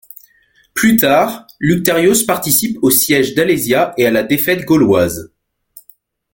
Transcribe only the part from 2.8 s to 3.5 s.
au siège